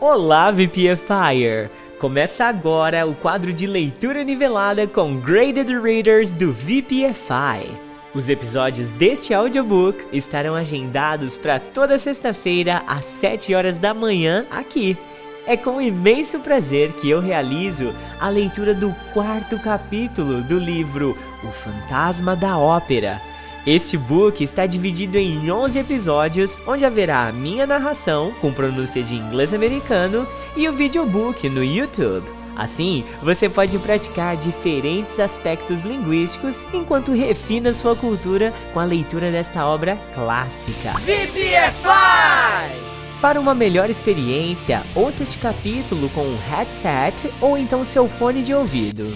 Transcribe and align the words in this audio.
Olá, 0.00 0.52
VPFire! 0.52 1.68
Começa 1.98 2.44
agora 2.44 3.04
o 3.04 3.16
quadro 3.16 3.52
de 3.52 3.66
leitura 3.66 4.22
nivelada 4.22 4.86
com 4.86 5.16
Graded 5.16 5.76
Readers 5.76 6.30
do 6.30 6.52
VPFI. 6.52 7.76
Os 8.14 8.30
episódios 8.30 8.92
deste 8.92 9.34
audiobook 9.34 10.06
estarão 10.12 10.54
agendados 10.54 11.36
para 11.36 11.58
toda 11.58 11.98
sexta-feira 11.98 12.84
às 12.86 13.06
7 13.06 13.52
horas 13.56 13.76
da 13.76 13.92
manhã 13.92 14.46
aqui. 14.52 14.96
É 15.44 15.56
com 15.56 15.80
imenso 15.80 16.38
prazer 16.38 16.92
que 16.92 17.10
eu 17.10 17.18
realizo 17.18 17.92
a 18.20 18.28
leitura 18.28 18.72
do 18.74 18.94
quarto 19.12 19.58
capítulo 19.58 20.42
do 20.42 20.60
livro 20.60 21.18
O 21.42 21.50
Fantasma 21.50 22.36
da 22.36 22.56
Ópera 22.56 23.20
este 23.66 23.96
book 23.96 24.42
está 24.42 24.66
dividido 24.66 25.18
em 25.18 25.50
11 25.50 25.78
episódios, 25.78 26.58
onde 26.66 26.84
haverá 26.84 27.28
a 27.28 27.32
minha 27.32 27.66
narração 27.66 28.32
com 28.40 28.52
pronúncia 28.52 29.02
de 29.02 29.16
inglês 29.16 29.52
americano 29.52 30.26
e 30.56 30.68
o 30.68 30.72
videobook 30.72 31.48
no 31.48 31.62
YouTube. 31.62 32.26
Assim, 32.56 33.04
você 33.22 33.48
pode 33.48 33.78
praticar 33.78 34.36
diferentes 34.36 35.20
aspectos 35.20 35.82
linguísticos 35.82 36.64
enquanto 36.74 37.12
refina 37.12 37.72
sua 37.72 37.94
cultura 37.94 38.52
com 38.74 38.80
a 38.80 38.84
leitura 38.84 39.30
desta 39.30 39.64
obra 39.64 39.96
clássica. 40.12 40.90
VPFI! 40.98 42.88
Para 43.20 43.40
uma 43.40 43.54
melhor 43.54 43.90
experiência, 43.90 44.82
ouça 44.94 45.22
este 45.22 45.38
capítulo 45.38 46.08
com 46.10 46.22
um 46.22 46.38
headset 46.50 47.30
ou 47.40 47.56
então 47.56 47.84
seu 47.84 48.08
fone 48.08 48.42
de 48.42 48.54
ouvido. 48.54 49.06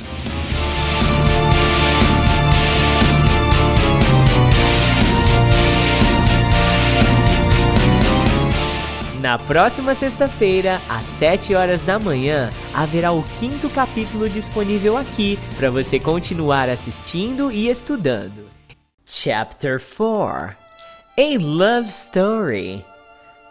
Na 9.22 9.38
próxima 9.38 9.94
sexta-feira, 9.94 10.80
às 10.88 11.04
7 11.04 11.54
horas 11.54 11.80
da 11.82 11.96
manhã, 11.96 12.50
haverá 12.74 13.12
o 13.12 13.22
quinto 13.38 13.70
capítulo 13.70 14.28
disponível 14.28 14.96
aqui 14.96 15.38
para 15.56 15.70
você 15.70 16.00
continuar 16.00 16.68
assistindo 16.68 17.48
e 17.48 17.68
estudando. 17.68 18.50
Chapter 19.06 19.80
4 19.80 20.56
A 21.16 21.38
Love 21.38 21.88
Story 21.88 22.84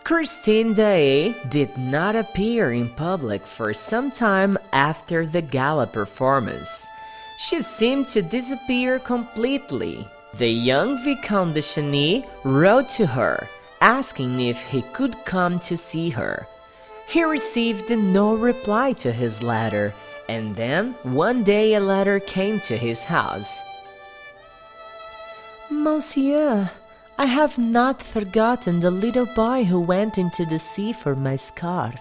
Christine 0.04 0.74
Day 0.74 1.34
did 1.50 1.72
not 1.78 2.18
appear 2.18 2.74
in 2.74 2.90
public 2.90 3.48
for 3.48 3.74
some 3.74 4.12
time 4.12 4.58
after 4.74 5.26
the 5.26 5.42
gala 5.42 5.88
performance. 5.88 6.86
She 7.48 7.64
seemed 7.64 8.10
to 8.10 8.22
disappear 8.22 9.00
completely. 9.00 10.06
The 10.34 10.50
young 10.50 11.02
Vicomte 11.06 11.54
de 11.54 11.62
Cheny 11.62 12.26
wrote 12.44 12.90
to 12.98 13.06
her 13.06 13.48
asking 13.82 14.40
if 14.40 14.62
he 14.64 14.84
could 14.94 15.26
come 15.26 15.60
to 15.60 15.76
see 15.76 16.10
her. 16.12 16.48
He 17.08 17.24
received 17.24 17.90
no 17.90 18.36
reply 18.36 18.94
to 18.94 19.12
his 19.12 19.44
letter, 19.44 19.94
and 20.30 20.56
then 20.56 20.96
one 21.04 21.44
day 21.44 21.74
a 21.74 21.80
letter 21.80 22.20
came 22.20 22.60
to 22.62 22.78
his 22.78 23.04
house. 23.04 23.60
Monsieur, 25.70 26.70
I 27.18 27.26
have 27.26 27.58
not 27.58 28.02
forgotten 28.02 28.80
the 28.80 28.92
little 28.92 29.26
boy 29.26 29.64
who 29.64 29.80
went 29.80 30.18
into 30.18 30.46
the 30.46 30.60
sea 30.60 30.94
for 30.94 31.16
my 31.16 31.36
scarf. 31.36 32.00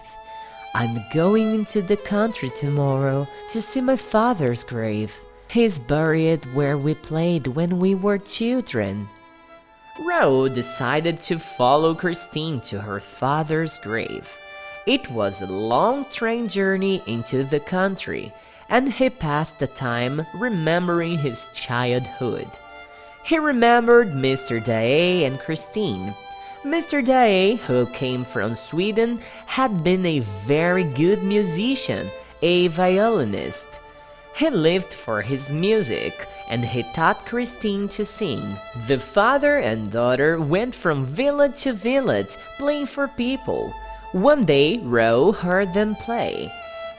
I'm 0.73 1.03
going 1.13 1.53
into 1.53 1.81
the 1.81 1.97
country 1.97 2.51
tomorrow 2.57 3.27
to 3.49 3.61
see 3.61 3.81
my 3.81 3.97
father's 3.97 4.63
grave. 4.63 5.13
He's 5.49 5.79
buried 5.79 6.45
where 6.53 6.77
we 6.77 6.95
played 6.95 7.47
when 7.47 7.79
we 7.79 7.93
were 7.93 8.17
children. 8.17 9.09
Raoul 10.03 10.49
decided 10.49 11.21
to 11.21 11.37
follow 11.37 11.93
Christine 11.93 12.59
to 12.61 12.81
her 12.81 12.99
father's 12.99 13.77
grave. 13.77 14.35
It 14.87 15.11
was 15.11 15.41
a 15.41 15.45
long 15.47 16.05
train 16.05 16.47
journey 16.47 17.03
into 17.05 17.43
the 17.43 17.59
country, 17.59 18.33
and 18.67 18.91
he 18.91 19.11
passed 19.11 19.59
the 19.59 19.67
time 19.67 20.25
remembering 20.33 21.19
his 21.19 21.45
childhood. 21.53 22.47
He 23.23 23.37
remembered 23.37 24.13
Mr. 24.13 24.63
Daae 24.63 25.23
and 25.25 25.39
Christine. 25.39 26.15
Mr. 26.63 27.05
Daae, 27.05 27.57
who 27.57 27.85
came 27.87 28.25
from 28.25 28.55
Sweden, 28.55 29.21
had 29.45 29.83
been 29.83 30.07
a 30.07 30.21
very 30.47 30.83
good 30.83 31.21
musician, 31.21 32.09
a 32.41 32.69
violinist. 32.69 33.67
He 34.35 34.49
lived 34.49 34.95
for 34.95 35.21
his 35.21 35.51
music 35.51 36.27
and 36.51 36.65
he 36.65 36.83
taught 36.93 37.25
Christine 37.25 37.87
to 37.87 38.03
sing. 38.03 38.57
The 38.85 38.99
father 38.99 39.57
and 39.57 39.89
daughter 39.89 40.39
went 40.39 40.75
from 40.75 41.05
village 41.05 41.63
to 41.63 41.71
village 41.71 42.35
playing 42.57 42.87
for 42.87 43.07
people. 43.07 43.73
One 44.11 44.43
day, 44.43 44.79
Raoul 44.79 45.31
heard 45.31 45.73
them 45.73 45.95
play. 45.95 46.51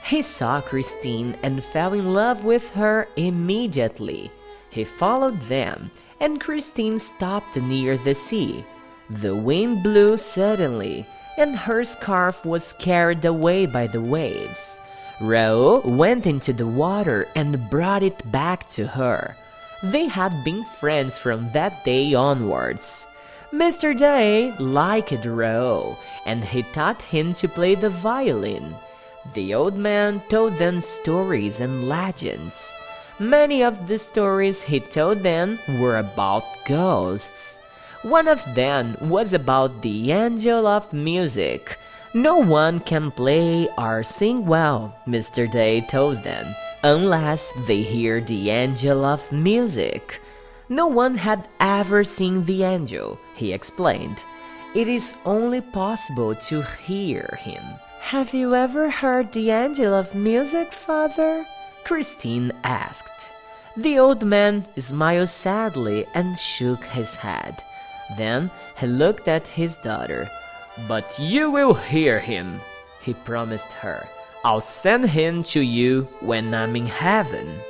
He 0.03 0.23
saw 0.23 0.59
Christine 0.59 1.37
and 1.43 1.63
fell 1.63 1.93
in 1.93 2.13
love 2.13 2.43
with 2.43 2.67
her 2.71 3.07
immediately. 3.15 4.31
He 4.71 4.83
followed 4.83 5.39
them, 5.43 5.91
and 6.19 6.41
Christine 6.41 6.97
stopped 6.97 7.55
near 7.55 7.95
the 7.95 8.15
sea. 8.15 8.65
The 9.09 9.35
wind 9.35 9.83
blew 9.83 10.17
suddenly, 10.17 11.05
and 11.37 11.55
her 11.55 11.83
scarf 11.83 12.43
was 12.43 12.73
carried 12.73 13.23
away 13.23 13.67
by 13.67 13.85
the 13.85 14.01
waves. 14.01 14.79
Raoul 15.21 15.81
went 15.85 16.25
into 16.25 16.53
the 16.53 16.67
water 16.67 17.29
and 17.35 17.69
brought 17.69 18.01
it 18.01 18.31
back 18.31 18.67
to 18.69 18.87
her. 18.87 19.35
They 19.83 20.07
had 20.07 20.45
been 20.45 20.63
friends 20.63 21.17
from 21.17 21.51
that 21.51 21.83
day 21.83 22.13
onwards. 22.13 23.05
Mr. 23.51 23.91
Daae 23.91 24.55
liked 24.57 25.25
Raoul, 25.25 25.99
and 26.25 26.45
he 26.45 26.63
taught 26.63 27.01
him 27.01 27.33
to 27.33 27.49
play 27.49 27.75
the 27.75 27.89
violin. 27.89 28.75
The 29.33 29.53
old 29.53 29.75
man 29.75 30.23
told 30.29 30.57
them 30.57 30.79
stories 30.79 31.59
and 31.59 31.89
legends. 31.89 32.73
Many 33.19 33.61
of 33.61 33.89
the 33.89 33.97
stories 33.97 34.63
he 34.63 34.79
told 34.79 35.19
them 35.19 35.59
were 35.67 35.97
about 35.97 36.63
ghosts. 36.65 37.59
One 38.03 38.29
of 38.29 38.41
them 38.55 38.95
was 39.01 39.33
about 39.33 39.81
the 39.81 40.13
angel 40.13 40.65
of 40.65 40.93
music. 40.93 41.77
No 42.13 42.37
one 42.37 42.79
can 42.79 43.11
play 43.11 43.67
or 43.77 44.01
sing 44.01 44.45
well, 44.45 44.95
Mr. 45.05 45.51
Daae 45.51 45.81
told 45.81 46.23
them 46.23 46.55
unless 46.83 47.49
they 47.65 47.81
hear 47.81 48.21
the 48.21 48.49
angel 48.49 49.05
of 49.05 49.31
music. 49.31 50.21
No 50.69 50.87
one 50.87 51.15
had 51.15 51.47
ever 51.59 52.03
seen 52.03 52.45
the 52.45 52.63
angel, 52.63 53.19
he 53.35 53.53
explained. 53.53 54.23
It 54.75 54.87
is 54.87 55.15
only 55.25 55.61
possible 55.61 56.35
to 56.35 56.61
hear 56.61 57.37
him. 57.39 57.63
Have 57.99 58.33
you 58.33 58.53
ever 58.53 58.89
heard 58.89 59.31
the 59.31 59.51
angel 59.51 59.93
of 59.93 60.13
music, 60.15 60.73
father? 60.73 61.45
Christine 61.85 62.51
asked. 62.63 63.31
The 63.77 63.97
old 63.97 64.23
man 64.25 64.67
smiled 64.77 65.29
sadly 65.29 66.05
and 66.13 66.37
shook 66.37 66.83
his 66.85 67.15
head. 67.15 67.63
Then 68.17 68.51
he 68.77 68.87
looked 68.87 69.27
at 69.27 69.47
his 69.47 69.77
daughter. 69.77 70.29
But 70.87 71.17
you 71.19 71.51
will 71.51 71.73
hear 71.73 72.19
him, 72.19 72.61
he 73.01 73.13
promised 73.13 73.71
her. 73.73 74.07
I'll 74.45 74.59
send 74.59 75.09
him 75.09 75.41
to 75.43 75.61
you 75.61 76.09
when 76.19 76.53
I'm 76.53 76.75
in 76.75 76.87
heaven. 76.87 77.61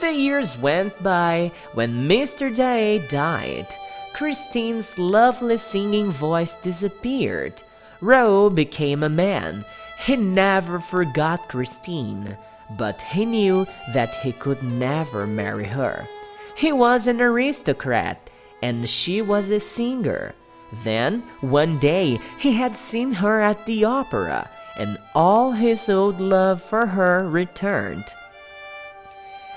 The 0.00 0.12
years 0.12 0.56
went 0.56 1.02
by 1.02 1.50
when 1.74 2.08
Mr. 2.08 2.54
Daae 2.54 3.04
died. 3.08 3.74
Christine's 4.14 4.96
lovely 4.98 5.58
singing 5.58 6.12
voice 6.12 6.54
disappeared. 6.62 7.62
Raoul 8.00 8.50
became 8.50 9.02
a 9.02 9.08
man. 9.08 9.64
He 10.06 10.14
never 10.14 10.78
forgot 10.78 11.48
Christine, 11.48 12.38
but 12.78 13.02
he 13.02 13.24
knew 13.24 13.66
that 13.92 14.14
he 14.16 14.30
could 14.30 14.62
never 14.62 15.26
marry 15.26 15.66
her. 15.66 16.08
He 16.54 16.70
was 16.70 17.08
an 17.08 17.20
aristocrat, 17.20 18.30
and 18.62 18.88
she 18.88 19.20
was 19.22 19.50
a 19.50 19.58
singer. 19.58 20.34
Then, 20.84 21.24
one 21.40 21.80
day, 21.80 22.20
he 22.38 22.52
had 22.52 22.76
seen 22.76 23.10
her 23.10 23.40
at 23.40 23.66
the 23.66 23.84
opera 23.84 24.48
and 24.76 24.98
all 25.14 25.52
his 25.52 25.88
old 25.88 26.20
love 26.20 26.62
for 26.62 26.86
her 26.86 27.28
returned. 27.28 28.04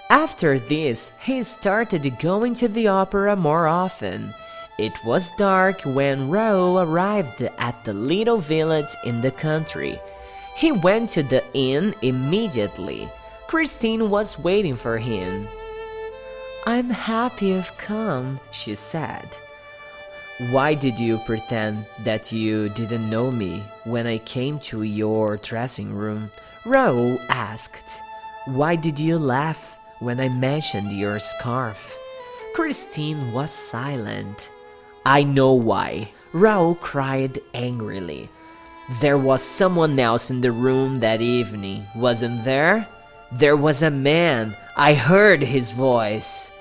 After 0.09 0.59
this, 0.59 1.11
he 1.19 1.43
started 1.43 2.19
going 2.19 2.53
to 2.55 2.67
the 2.67 2.87
opera 2.87 3.35
more 3.35 3.67
often. 3.67 4.33
It 4.77 4.93
was 5.05 5.29
dark 5.37 5.81
when 5.81 6.29
Raoul 6.29 6.79
arrived 6.79 7.41
at 7.41 7.83
the 7.83 7.93
little 7.93 8.37
village 8.37 8.93
in 9.05 9.21
the 9.21 9.31
country. 9.31 9.99
He 10.55 10.71
went 10.71 11.09
to 11.09 11.23
the 11.23 11.43
inn 11.53 11.95
immediately. 12.01 13.09
Christine 13.47 14.09
was 14.09 14.39
waiting 14.39 14.75
for 14.75 14.97
him. 14.97 15.47
I'm 16.65 16.89
happy 16.89 17.47
you've 17.47 17.75
come, 17.77 18.39
she 18.51 18.75
said. 18.75 19.37
Why 20.39 20.73
did 20.73 20.99
you 20.99 21.19
pretend 21.19 21.85
that 22.03 22.31
you 22.31 22.67
didn't 22.69 23.07
know 23.07 23.29
me 23.29 23.63
when 23.83 24.07
I 24.07 24.17
came 24.17 24.57
to 24.61 24.81
your 24.81 25.37
dressing 25.37 25.93
room? 25.93 26.31
Raoul 26.65 27.19
asked. 27.29 28.01
Why 28.45 28.75
did 28.75 28.99
you 28.99 29.19
laugh 29.19 29.77
when 29.99 30.19
I 30.19 30.29
mentioned 30.29 30.91
your 30.91 31.19
scarf? 31.19 31.95
Christine 32.55 33.31
was 33.31 33.51
silent. 33.51 34.49
I 35.05 35.21
know 35.21 35.53
why. 35.53 36.09
Raoul 36.33 36.75
cried 36.75 37.37
angrily. 37.53 38.27
There 39.01 39.19
was 39.19 39.43
someone 39.43 39.99
else 39.99 40.31
in 40.31 40.41
the 40.41 40.51
room 40.51 40.99
that 41.01 41.21
evening, 41.21 41.85
wasn't 41.95 42.43
there? 42.43 42.87
There 43.31 43.55
was 43.55 43.83
a 43.83 43.91
man. 43.91 44.57
I 44.75 44.95
heard 44.95 45.43
his 45.43 45.69
voice. 45.69 46.51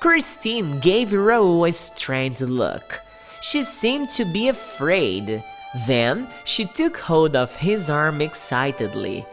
Christine 0.00 0.80
gave 0.80 1.12
Raoul 1.12 1.64
a 1.64 1.70
strange 1.70 2.40
look. 2.40 3.00
She 3.40 3.64
seemed 3.64 4.10
to 4.10 4.24
be 4.24 4.48
afraid. 4.48 5.42
Then 5.86 6.28
she 6.44 6.64
took 6.64 6.96
hold 6.98 7.36
of 7.36 7.54
his 7.56 7.88
arm 7.88 8.20
excitedly. 8.20 9.26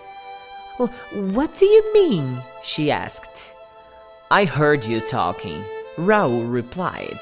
What 1.12 1.58
do 1.58 1.66
you 1.66 1.94
mean? 1.94 2.42
she 2.64 2.92
asked. 2.92 3.52
I 4.30 4.46
heard 4.46 4.86
you 4.86 5.02
talking, 5.02 5.64
Raoul 5.98 6.44
replied. 6.44 7.20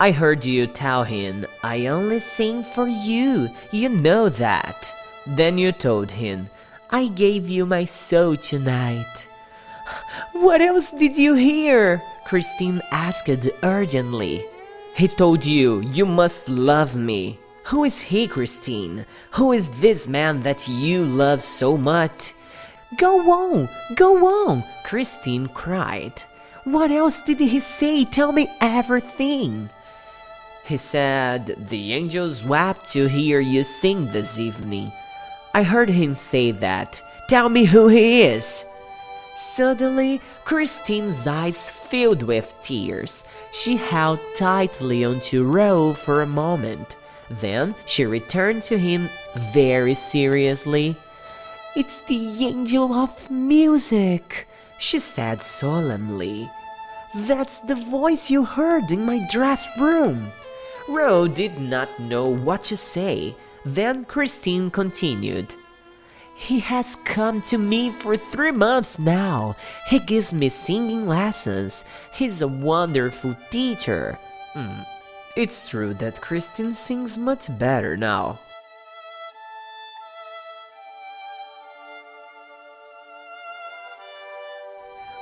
I 0.00 0.10
heard 0.10 0.44
you 0.44 0.66
tell 0.66 1.04
him, 1.04 1.46
I 1.62 1.86
only 1.86 2.18
sing 2.18 2.64
for 2.64 2.88
you, 2.88 3.48
you 3.70 3.88
know 3.88 4.28
that. 4.28 4.92
Then 5.26 5.56
you 5.56 5.72
told 5.72 6.10
him, 6.10 6.50
I 6.90 7.06
gave 7.06 7.48
you 7.48 7.64
my 7.64 7.84
soul 7.84 8.36
tonight. 8.36 9.26
What 10.32 10.60
else 10.60 10.90
did 10.90 11.16
you 11.16 11.34
hear? 11.34 12.02
Christine 12.26 12.82
asked 12.90 13.30
urgently. 13.62 14.44
He 14.94 15.08
told 15.08 15.44
you, 15.44 15.80
you 15.80 16.06
must 16.06 16.48
love 16.48 16.94
me. 16.94 17.38
Who 17.64 17.82
is 17.82 18.00
he, 18.00 18.28
Christine? 18.28 19.06
Who 19.32 19.52
is 19.52 19.68
this 19.80 20.06
man 20.06 20.42
that 20.44 20.68
you 20.68 21.04
love 21.04 21.42
so 21.42 21.76
much? 21.76 22.32
Go 22.96 23.18
on, 23.32 23.68
go 23.96 24.46
on, 24.46 24.62
Christine 24.84 25.48
cried. 25.48 26.22
What 26.62 26.92
else 26.92 27.18
did 27.18 27.40
he 27.40 27.58
say? 27.58 28.04
Tell 28.04 28.30
me 28.30 28.48
everything. 28.60 29.68
He 30.64 30.76
said, 30.76 31.68
The 31.68 31.92
angels 31.92 32.44
wept 32.44 32.92
to 32.92 33.08
hear 33.08 33.40
you 33.40 33.64
sing 33.64 34.12
this 34.12 34.38
evening. 34.38 34.92
I 35.52 35.64
heard 35.64 35.88
him 35.88 36.14
say 36.14 36.52
that. 36.52 37.02
Tell 37.28 37.48
me 37.48 37.64
who 37.64 37.88
he 37.88 38.22
is. 38.22 38.64
Suddenly, 39.34 40.20
Christine's 40.44 41.26
eyes 41.26 41.70
filled 41.70 42.22
with 42.22 42.54
tears. 42.62 43.24
She 43.52 43.76
held 43.76 44.20
tightly 44.36 45.04
onto 45.04 45.44
Raoul 45.44 45.94
for 45.94 46.22
a 46.22 46.26
moment. 46.26 46.96
Then 47.30 47.74
she 47.86 48.04
returned 48.04 48.62
to 48.64 48.78
him 48.78 49.08
very 49.52 49.94
seriously. 49.94 50.96
It's 51.74 52.00
the 52.02 52.44
angel 52.44 52.94
of 52.94 53.30
music, 53.30 54.46
she 54.78 55.00
said 55.00 55.42
solemnly. 55.42 56.48
That's 57.14 57.58
the 57.60 57.74
voice 57.74 58.30
you 58.30 58.44
heard 58.44 58.90
in 58.92 59.04
my 59.04 59.26
dress 59.30 59.66
room. 59.78 60.30
Raoul 60.88 61.26
did 61.26 61.60
not 61.60 61.98
know 61.98 62.24
what 62.24 62.62
to 62.64 62.76
say. 62.76 63.34
Then 63.64 64.04
Christine 64.04 64.70
continued. 64.70 65.54
He 66.34 66.58
has 66.60 66.96
come 67.04 67.40
to 67.42 67.58
me 67.58 67.90
for 67.90 68.16
three 68.16 68.50
months 68.50 68.98
now. 68.98 69.56
He 69.88 69.98
gives 70.00 70.32
me 70.32 70.48
singing 70.48 71.06
lessons. 71.06 71.84
He's 72.12 72.42
a 72.42 72.48
wonderful 72.48 73.36
teacher. 73.50 74.18
Mm, 74.54 74.84
it's 75.36 75.68
true 75.68 75.94
that 75.94 76.20
Christine 76.20 76.72
sings 76.72 77.16
much 77.16 77.56
better 77.58 77.96
now. 77.96 78.38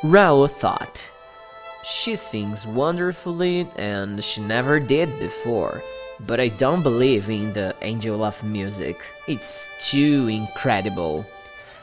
Raoul 0.02 0.48
thought. 0.48 1.08
She 1.84 2.16
sings 2.16 2.66
wonderfully 2.66 3.68
and 3.76 4.22
she 4.22 4.40
never 4.40 4.80
did 4.80 5.18
before, 5.20 5.82
but 6.26 6.40
I 6.40 6.48
don't 6.48 6.82
believe 6.82 7.28
in 7.28 7.52
the 7.52 7.74
angel 7.82 8.24
of 8.24 8.42
music. 8.42 9.00
It's 9.26 9.64
too 9.80 10.28
incredible. 10.28 11.26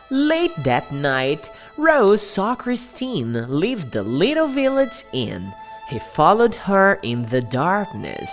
Late 0.10 0.56
that 0.64 0.92
night, 0.92 1.52
Raoul 1.78 2.18
saw 2.18 2.56
Christine 2.56 3.46
leave 3.48 3.92
the 3.92 4.04
little 4.04 4.48
village 4.48 5.04
inn. 5.14 5.54
He 5.90 6.00
followed 6.00 6.56
her 6.56 7.00
in 7.04 7.26
the 7.28 7.42
darkness. 7.42 8.30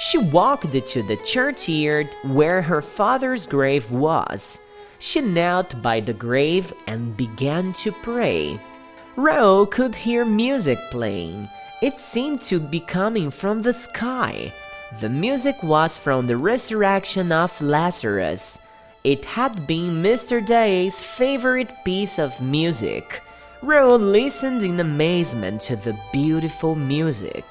She 0.00 0.18
walked 0.18 0.72
to 0.72 1.02
the 1.02 1.18
churchyard 1.24 2.08
where 2.24 2.62
her 2.62 2.82
father's 2.82 3.46
grave 3.46 3.90
was. 3.90 4.58
She 4.98 5.20
knelt 5.20 5.80
by 5.82 6.00
the 6.00 6.12
grave 6.12 6.72
and 6.86 7.16
began 7.16 7.72
to 7.74 7.92
pray. 7.92 8.60
Raoul 9.16 9.66
could 9.66 9.94
hear 9.94 10.24
music 10.24 10.78
playing. 10.90 11.48
It 11.82 11.98
seemed 11.98 12.42
to 12.42 12.58
be 12.58 12.80
coming 12.80 13.30
from 13.30 13.62
the 13.62 13.74
sky. 13.74 14.52
The 14.98 15.08
music 15.08 15.62
was 15.62 15.96
from 15.96 16.26
the 16.26 16.36
resurrection 16.36 17.30
of 17.30 17.60
Lazarus. 17.62 18.58
It 19.04 19.24
had 19.24 19.64
been 19.64 20.02
Mr. 20.02 20.44
Daae's 20.44 21.00
favorite 21.00 21.84
piece 21.84 22.18
of 22.18 22.40
music. 22.40 23.22
Raoul 23.62 24.00
listened 24.00 24.62
in 24.62 24.80
amazement 24.80 25.60
to 25.62 25.76
the 25.76 25.96
beautiful 26.12 26.74
music. 26.74 27.44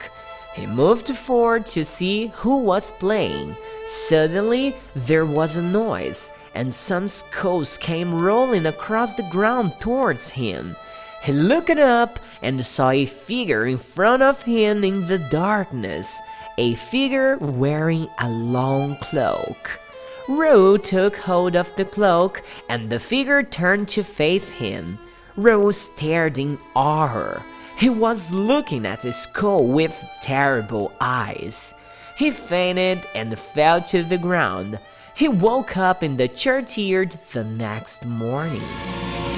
He 0.54 0.68
moved 0.68 1.16
forward 1.16 1.66
to 1.68 1.86
see 1.86 2.28
who 2.36 2.58
was 2.58 2.92
playing. 2.92 3.56
Suddenly, 3.86 4.76
there 4.94 5.26
was 5.26 5.56
a 5.56 5.62
noise, 5.62 6.32
and 6.54 6.74
some 6.74 7.08
skulls 7.08 7.78
came 7.78 8.20
rolling 8.20 8.66
across 8.66 9.14
the 9.14 9.30
ground 9.32 9.80
towards 9.80 10.32
him. 10.32 10.76
He 11.24 11.32
looked 11.32 11.70
up 11.70 12.20
and 12.42 12.64
saw 12.66 12.90
a 12.90 13.06
figure 13.06 13.66
in 13.66 13.78
front 13.78 14.24
of 14.24 14.44
him 14.44 14.84
in 14.84 15.08
the 15.08 15.20
darkness, 15.20 16.20
a 16.60 16.76
figure 16.76 17.38
wearing 17.38 18.10
a 18.20 18.30
long 18.30 18.98
cloak. 18.98 19.80
Raoul 20.28 20.78
took 20.78 21.16
hold 21.16 21.56
of 21.56 21.74
the 21.78 21.86
cloak 21.86 22.44
and 22.68 22.90
the 22.90 23.00
figure 23.00 23.42
turned 23.42 23.88
to 23.90 24.04
face 24.04 24.50
him. 24.50 25.00
Raoul 25.38 25.72
stared 25.72 26.38
in 26.38 26.58
horror. 26.74 27.46
He 27.78 27.90
was 27.90 28.30
looking 28.30 28.86
at 28.86 29.02
the 29.04 29.14
skull 29.14 29.66
with 29.66 30.04
terrible 30.22 30.92
eyes. 31.00 31.74
He 32.18 32.30
fainted 32.30 33.08
and 33.16 33.40
fell 33.40 33.82
to 33.84 34.04
the 34.04 34.18
ground. 34.18 34.80
He 35.16 35.30
woke 35.30 35.78
up 35.78 36.04
in 36.04 36.18
the 36.18 36.28
churchyard 36.28 37.18
the 37.32 37.46
next 37.46 38.04
morning. 38.06 39.29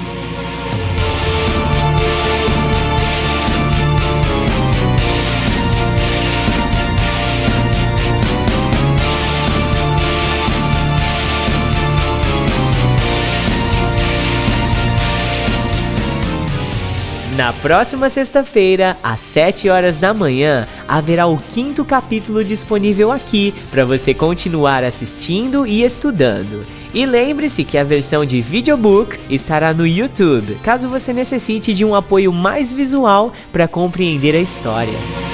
Na 17.42 17.52
próxima 17.52 18.08
sexta-feira, 18.08 18.96
às 19.02 19.18
7 19.18 19.68
horas 19.68 19.96
da 19.96 20.14
manhã, 20.14 20.64
haverá 20.86 21.26
o 21.26 21.36
quinto 21.36 21.84
capítulo 21.84 22.44
disponível 22.44 23.10
aqui 23.10 23.52
para 23.68 23.84
você 23.84 24.14
continuar 24.14 24.84
assistindo 24.84 25.66
e 25.66 25.82
estudando. 25.82 26.64
E 26.94 27.04
lembre-se 27.04 27.64
que 27.64 27.76
a 27.76 27.82
versão 27.82 28.24
de 28.24 28.40
videobook 28.40 29.18
estará 29.28 29.74
no 29.74 29.84
YouTube, 29.84 30.56
caso 30.62 30.88
você 30.88 31.12
necessite 31.12 31.74
de 31.74 31.84
um 31.84 31.96
apoio 31.96 32.32
mais 32.32 32.72
visual 32.72 33.32
para 33.52 33.66
compreender 33.66 34.36
a 34.36 34.40
história. 34.40 35.31